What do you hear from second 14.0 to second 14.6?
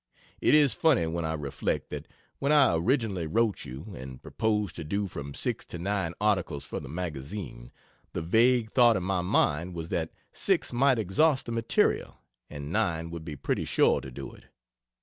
to do it.